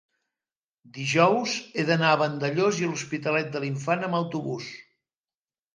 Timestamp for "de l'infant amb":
3.57-4.23